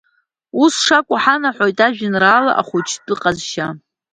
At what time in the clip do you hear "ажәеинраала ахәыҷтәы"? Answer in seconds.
1.87-3.15